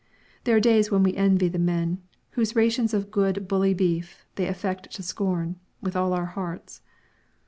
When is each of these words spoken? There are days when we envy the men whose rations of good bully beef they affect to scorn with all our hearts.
There 0.45 0.55
are 0.55 0.59
days 0.59 0.89
when 0.89 1.03
we 1.03 1.13
envy 1.15 1.47
the 1.47 1.59
men 1.59 2.01
whose 2.31 2.55
rations 2.55 2.91
of 2.95 3.11
good 3.11 3.47
bully 3.47 3.75
beef 3.75 4.25
they 4.33 4.47
affect 4.47 4.89
to 4.95 5.03
scorn 5.03 5.59
with 5.79 5.95
all 5.95 6.13
our 6.13 6.25
hearts. 6.25 6.81